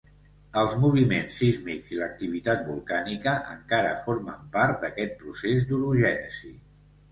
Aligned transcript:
Els 0.59 0.71
moviments 0.85 1.35
sísmics 1.41 1.91
i 1.95 1.99
l'activitat 1.99 2.65
volcànica 2.71 3.35
encara 3.53 3.93
formen 4.09 4.51
part 4.59 4.83
d'aquest 4.87 5.17
procés 5.23 5.71
d'orogènesi. 5.71 6.55